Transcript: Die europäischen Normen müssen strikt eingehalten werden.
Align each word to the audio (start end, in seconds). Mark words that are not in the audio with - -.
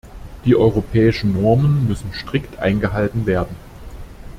Die 0.45 0.55
europäischen 0.55 1.33
Normen 1.39 1.87
müssen 1.87 2.11
strikt 2.13 2.57
eingehalten 2.57 3.27
werden. 3.27 3.55